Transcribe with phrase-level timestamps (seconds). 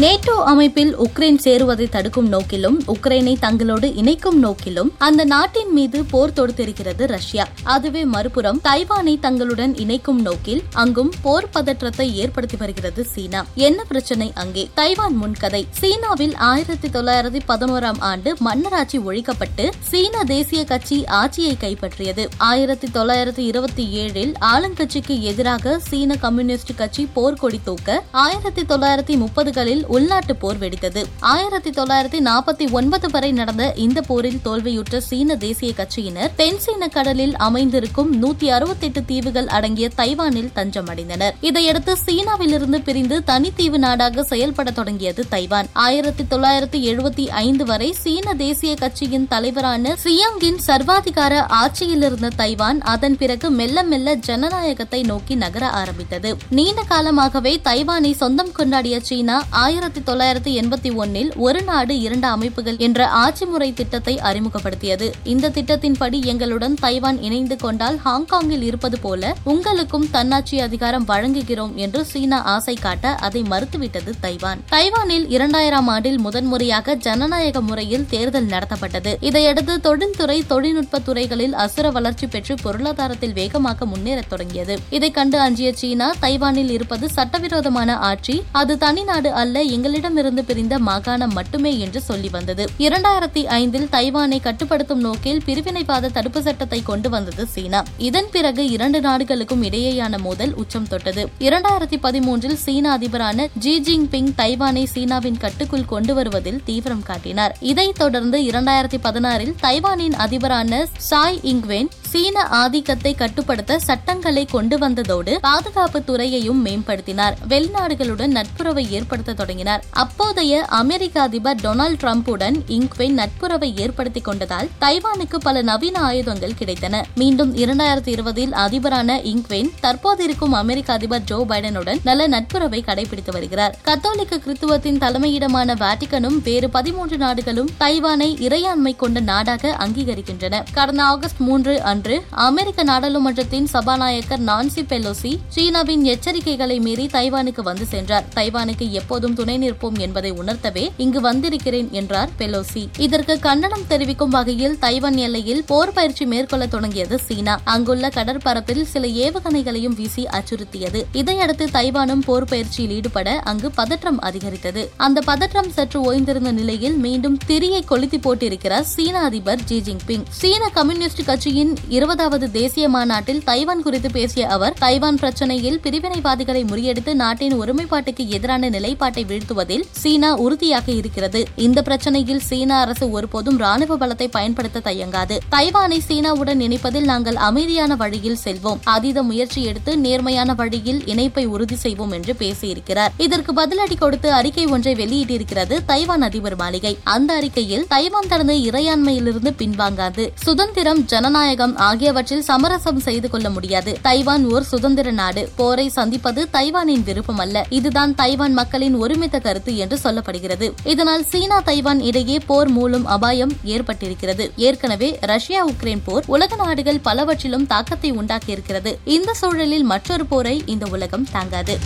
[0.00, 7.06] NATO அமைப்பில் Ukraine சேருவதை தடுக்கும் நோக்கிலும் உக்ரைனை தங்களோடு இணைக்கும் நோக்கிலும் அந்த நாட்டின் மீது போர் தொடுத்திருக்கிறது
[7.06, 7.48] ரஷ்யா.
[7.62, 13.46] அதுவே மறுபுறம் தைவானை தங்களுடன் இணைக்கும் நோக்கில் அங்கும் போர் பதற்றத்தை ஏற்படுத்தி வருகிறது சீனா.
[13.54, 14.70] என்ன பிரச்சனை அங்கே?
[14.74, 15.66] தைவான் முன்கதை.
[15.70, 22.26] சீனாவில் ஆயிரத்தி தொள்ளாயிரத்தி பதினோராம் ஆண்டு மன்னராட்சி ஒழிக்கப்பட்டு சீன தேசிய கட்சி ஆட்சியை கைப்பற்றியது.
[22.36, 30.36] ஆயிரத்தி தொள்ளாயிரத்தி இருபத்தி ஏழில் ஆளுங்கட்சிக்கு எதிராக சீன கம்யூனிஸ்ட் கட்சி போர்க்கொடி தூக்க ஆயிரத்தி தொள்ளாயிரத்தி முப்பதுகளில் உள்நாட்டு
[30.36, 31.04] போர் வெடித்தது.
[31.20, 38.22] ஆயிரத்தி தொள்ளாயிரத்தி நாற்பத்தி ஒன்பது வரை நடந்த இந்த போரில் தோல்வியுற்ற சீன தேசிய கட்சியினர் தென்சீன கடலில் அமைந்திருக்கும்
[38.22, 41.32] நூத்தி அறுபத்தி எட்டு தீவுகள் அடங்கிய தைவானில் தஞ்சமடைந்தனர்.
[41.40, 45.66] இதையடுத்து சீனாவிலிருந்து பிரிந்து தனித்தீவு நாடாக செயல்பட தொடங்கியது தைவான்.
[45.72, 53.16] ஆயிரத்தி தொள்ளாயிரத்தி எழுபத்தி ஐந்து வரை சீன தேசிய கட்சியின் தலைவரான சியாங்கின் சர்வாதிகார ஆட்சியில் இருந்த தைவான் அதன்
[53.16, 56.36] பிறகு மெல்ல மெல்ல ஜனநாயகத்தை நோக்கி நகர ஆரம்பித்தது.
[56.50, 63.08] நீண்ட காலமாகவே தைவானை சொந்தம் கொண்டாடிய சீனா ஆயிரத்தி தொள்ளாயிரத்தி எண்பத்தி ஒன்னில் ஒரு நாடு இரண்டு அமைப்புகள் என்ற
[63.08, 65.12] ஆட்சி முறை திட்டத்தை அறிமுகப்படுத்தியது.
[65.24, 72.42] இந்த திட்டத்தின்படி எங்களுடன் தைவான் இணைந்து கொண்டால் ஹாங்காங்கில் இருப்பது போல உங்களுக்கும் தன்னாட்சி அதிகாரம் வழங்குகிறோம் என்று சீனா
[72.42, 74.60] ஆசை காட்ட அதை மறுத்துவிட்டது தைவான்.
[74.70, 79.16] தைவானில் இரண்டாயிரம் ஆண்டில் முதன்முறையாக ஜனநாயக முறையில் தேர்தல் நடத்தப்பட்டது.
[79.20, 84.78] இதையடுத்து தொழில்துறை தொழில்நுட்ப துறைகளில் அசுர வளர்ச்சி பெற்று பொருளாதாரத்தில் வேகமாக முன்னேறத் தொடங்கியது.
[84.90, 88.42] இதை கண்டு அஞ்சிய சீனா தைவானில் இருப்பது சட்டவிரோதமான ஆட்சி.
[88.52, 92.68] அது தனிநாடு அல்ல எங்களிடமிருந்து பிரிந்த மாகாணம் மட்டுமே என்று சொல்லி வந்தது.
[92.78, 97.82] இரண்டாயிரத்தி ஐந்தில் தைவானை கட்டுப்படுத்தும் நோக்கில் பிரிவினைவாத தடுப்பு சட்டத்தை கொண்டு வந்தது சீனா.
[97.98, 101.28] இதன் பிறகு இரண்டு நாடுகளுக்கும் இடையேயான மோதல் உச்சம் தொட்டது.
[101.38, 107.56] இரண்டாயிரத்தி பதிமூன்றில் சீன அதிபரான ஜி ஜின்பிங் தைவானை சீனாவின் கட்டுக்குள் கொண்டு வருவதில் தீவிரம் காட்டினார்.
[107.60, 115.98] இதைத் தொடர்ந்து இரண்டாயிரத்தி பதினாறில் தைவானின் அதிபரான சாய் இங்வென் சீன ஆதிக்கத்தை கட்டுப்படுத்த சட்டங்களை கொண்டு வந்ததோடு பாதுகாப்பு
[115.98, 117.32] துறையையும் மேம்படுத்தினார்.
[117.48, 119.84] வெளிநாடுகளுடன் நட்புறவை ஏற்படுத்த தொடங்கினார்.
[119.90, 127.02] அப்போதைய அமெரிக்க அதிபர் டொனால்டு டிரம்புடன் இங்க்வென் நட்புறவை ஏற்படுத்திக் கொண்டதால் தைவானுக்கு பல நவீன ஆயுதங்கள் கிடைத்தன.
[127.14, 133.76] மீண்டும் இரண்டாயிரத்தி இருபதில் அதிபரான இங்க்வென் தற்போது இருக்கும் அமெரிக்க அதிபர் ஜோ பைடனுடன் நல்ல நட்புறவை கடைபிடித்து வருகிறார்.
[133.82, 140.62] கத்தோலிக்க கிறித்துவத்தின் தலைமையிடமான வாட்டிகனும் வேறு பதிமூன்று நாடுகளும் தைவானை இறையாண்மை கொண்ட நாடாக அங்கீகரிக்கின்றன.
[140.72, 148.24] கடந்த ஆகஸ்ட் மூன்று அன்று அமெரிக்க நாடாளுமன்றத்தின் சபாநாயகர் நான்சி பெலோசி சீனாவின் எச்சரிக்கைகளை மீறி தைவானுக்கு வந்து சென்றார்.
[148.34, 152.88] தைவானுக்கு எப்போதும் துணை நிற்போம் என்பதை உணர்த்தவே இங்கு வந்திருக்கிறேன் என்றார் பெலோசி.
[152.98, 157.60] இதற்கு கண்டனம் தெரிவிக்கும் வகையில் தைவான் எல்லையில் போர் பயிற்சி மேற்கொள்ள தொடங்கியது சீனா.
[157.64, 161.02] அங்குள்ள கடற்பரப்பில் சில ஏவுகணைகளையும் வீசி அச்சுறுத்தியது.
[161.12, 164.90] இதையடுத்து தைவானும் போர் பயிற்சியில் ஈடுபட அங்கு பதற்றம் அதிகரித்தது.
[164.96, 170.22] அந்த பதற்றம் சற்று ஓய்ந்திருந்த நிலையில் மீண்டும் திரியை கொளுத்தி போட்டிருக்கிறார் சீன அதிபர் ஜி ஜின்பிங்.
[170.28, 177.56] சீன கம்யூனிஸ்ட் கட்சியின் இருபதாவது தேசிய மாநாட்டில் தைவான் குறித்து பேசிய அவர் தைவான் பிரச்சனையில் பிரிவினைவாதிகளை முறியடித்து நாட்டின்
[177.60, 181.40] ஒருமைப்பாட்டுக்கு எதிரான நிலைப்பாட்டை வீழ்த்துவதில் சீனா உறுதியாக இருக்கிறது.
[181.66, 185.38] இந்த பிரச்சனையில் சீனா அரசு ஒருபோதும் ராணுவ பலத்தை பயன்படுத்த தயங்காது.
[185.48, 188.80] தைவானை சீனாவுடன் இணைப்பதில் நாங்கள் அமைதியான வழியில் செல்வோம்.
[188.94, 193.14] அதீத முயற்சி எடுத்து நேர்மையான வழியில் இணைப்பை உறுதி செய்வோம் என்று பேசியிருக்கிறார்.
[193.18, 196.94] இதற்கு பதிலடி கொடுத்து அறிக்கை ஒன்றை வெளியிட்டிருக்கிறது தைவான் அதிபர் மாளிகை.
[197.14, 200.26] அந்த அறிக்கையில் தைவான் தனது இறையாண்மையிலிருந்து பின்வாங்காது.
[200.46, 203.98] சுதந்திரம் ஜனநாயகம் ஆகியவற்றில் சமரசம் செய்து கொள்ள முடியாது.
[204.02, 205.50] தைவான் ஓர் சுதந்திர நாடு.
[205.56, 210.72] போரை சந்திப்பது தைவானின் விருப்பம் அல்ல இதுதான் தைவான் மக்களின் ஒருமித்த கருத்து என்று சொல்லப்படுகிறது.
[210.84, 214.50] இதனால் சீனா தைவான் இடையே போர் மூலம் அபாயம் ஏற்பட்டிருக்கிறது.
[214.56, 218.94] ஏற்கனவே ரஷ்யா உக்ரைன் போர் உலக நாடுகள் பலவற்றிலும் தாக்கத்தை உண்டாக்கியிருக்கிறது.
[219.04, 221.78] இந்த சூழலில் மற்றொரு போரை இந்த உலகம் தாங்காது.